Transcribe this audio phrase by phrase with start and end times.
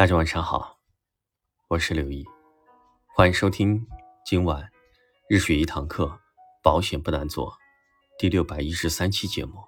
[0.00, 0.78] 大家晚上好，
[1.68, 2.26] 我是刘毅，
[3.14, 3.86] 欢迎收听
[4.24, 4.72] 今晚
[5.28, 6.18] 日学一堂课，
[6.62, 7.54] 保险不难做
[8.18, 9.62] 第六百一十三期节目。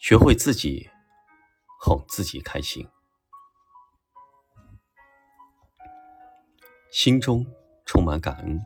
[0.00, 0.90] 学会自己
[1.78, 2.90] 哄自己开心，
[6.90, 7.46] 心中
[7.86, 8.58] 充满感恩，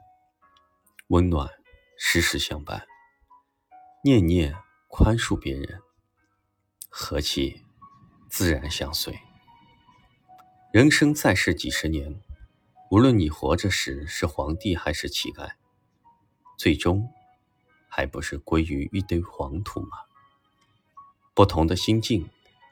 [1.08, 1.46] 温暖
[1.98, 2.86] 时时相伴，
[4.02, 4.56] 念念
[4.88, 5.82] 宽恕别人，
[6.88, 7.66] 和气
[8.30, 9.14] 自然相随。
[10.70, 12.20] 人生在世几十年，
[12.90, 15.52] 无论你活着时是皇帝还是乞丐，
[16.58, 17.10] 最终
[17.88, 19.96] 还不是归于一堆黄土吗？
[21.32, 22.28] 不同的心境，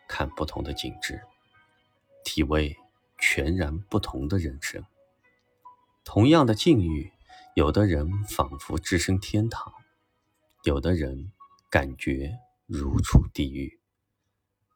[0.06, 1.22] 看不同的景致，
[2.22, 2.76] 体味
[3.18, 4.84] 全然不同的人生。
[6.04, 7.10] 同样的境遇，
[7.54, 9.72] 有的人仿佛置身天堂，
[10.64, 11.32] 有的人
[11.70, 13.80] 感觉如处地狱。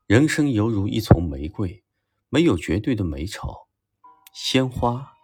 [0.06, 1.84] 人生犹如一丛玫瑰。
[2.32, 3.66] 没有绝对的美丑，
[4.32, 5.14] 鲜花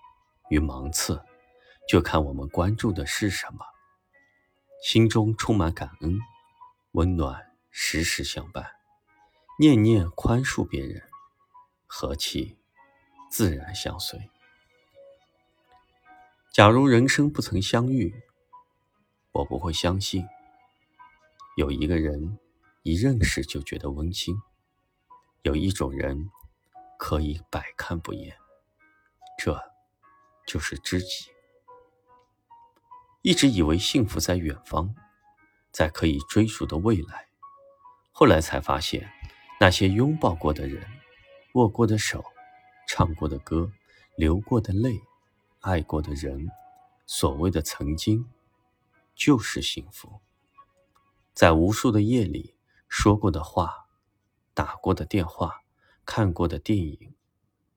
[0.50, 1.24] 与芒刺，
[1.88, 3.64] 就看我们关注的是什么。
[4.82, 6.18] 心中充满感恩，
[6.90, 8.72] 温暖时时相伴，
[9.60, 11.00] 念念宽恕别人，
[11.86, 12.58] 和气
[13.30, 14.28] 自然相随。
[16.52, 18.12] 假如人生不曾相遇，
[19.30, 20.26] 我不会相信
[21.56, 22.36] 有一个人
[22.82, 24.42] 一认识就觉得温馨，
[25.42, 26.32] 有一种人。
[26.98, 28.36] 可以百看不厌，
[29.38, 29.60] 这
[30.46, 31.30] 就是知己。
[33.22, 34.94] 一直以为幸福在远方，
[35.72, 37.28] 在可以追逐的未来，
[38.12, 39.10] 后来才发现，
[39.60, 40.86] 那些拥抱过的人、
[41.54, 42.24] 握过的手、
[42.88, 43.70] 唱过的歌、
[44.16, 45.02] 流过的泪、
[45.60, 46.48] 爱过的人，
[47.04, 48.30] 所谓的曾经，
[49.14, 50.20] 就是幸福。
[51.34, 52.56] 在无数的夜里
[52.88, 53.86] 说过的话，
[54.54, 55.60] 打过的电话。
[56.06, 57.14] 看过的电影，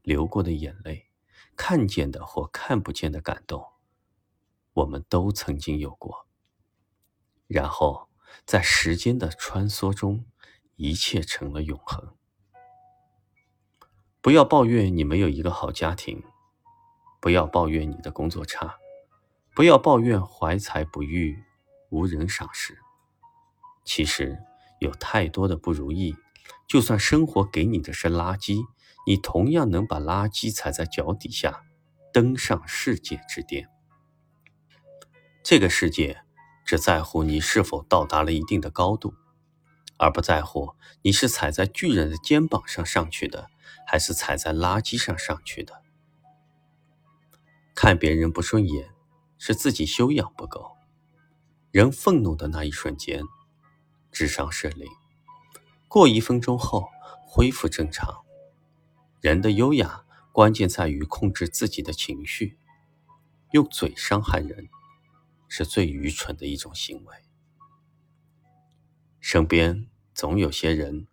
[0.03, 1.09] 流过的眼泪，
[1.57, 3.65] 看见的或看不见的感动，
[4.73, 6.27] 我们都曾经有过。
[7.47, 8.07] 然后，
[8.45, 10.23] 在时间的穿梭中，
[10.75, 12.15] 一切成了永恒。
[14.21, 16.23] 不要抱怨你没有一个好家庭，
[17.19, 18.77] 不要抱怨你的工作差，
[19.55, 21.43] 不要抱怨怀才不遇，
[21.89, 22.77] 无人赏识。
[23.83, 24.37] 其实，
[24.79, 26.15] 有太多的不如意。
[26.69, 28.63] 就算生活给你的是垃圾，
[29.07, 31.63] 你同样能把垃圾踩在脚底下，
[32.13, 33.67] 登上世界之巅。
[35.41, 36.21] 这个世界
[36.63, 39.15] 只在乎你是否到达了一定的高度，
[39.97, 43.49] 而不在乎你是踩在巨人的肩膀上上去的，
[43.87, 45.81] 还是踩在垃圾上上去的。
[47.73, 48.91] 看别人不顺眼，
[49.39, 50.77] 是自己修养不够。
[51.71, 53.23] 人愤怒的那一瞬间，
[54.11, 54.87] 智商是零。
[55.89, 56.87] 过一分钟后
[57.25, 58.23] 恢复正常。
[59.19, 62.59] 人的优雅关键在于控制自己的情绪。
[63.53, 64.69] 用嘴伤害人，
[65.47, 67.15] 是最愚蠢的一种行为。
[69.19, 71.07] 身边总有些人，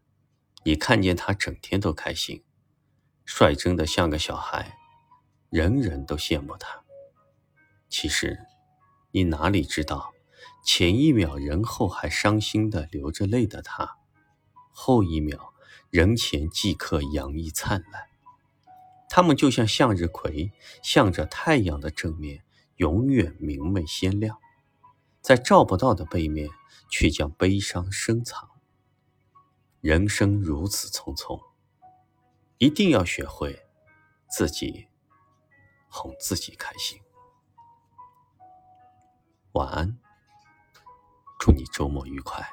[0.65, 2.45] 你看见他整天都开心，
[3.25, 4.77] 率真的像个小孩，
[5.49, 6.85] 人人都羡慕他。
[7.89, 8.39] 其实，
[9.13, 10.13] 你哪里知道，
[10.63, 13.96] 前一秒人后还伤心的流着泪的他。
[14.79, 15.55] 后一秒，
[15.89, 18.11] 人前即刻洋溢灿烂。
[19.09, 22.45] 他们就像向日葵，向着太阳的正面，
[22.77, 24.37] 永远明媚鲜亮；
[25.23, 26.51] 在照不到的背面，
[26.91, 28.51] 却将悲伤深藏。
[29.81, 31.41] 人生如此匆匆，
[32.59, 33.67] 一定要学会
[34.29, 34.89] 自己
[35.89, 37.01] 哄自己开心。
[39.53, 39.99] 晚安，
[41.39, 42.47] 祝你周末愉快。